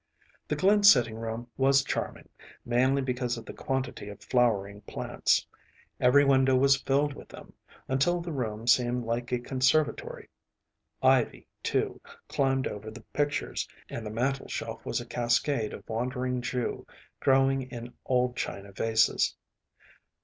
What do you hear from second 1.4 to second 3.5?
was charming, mainly because of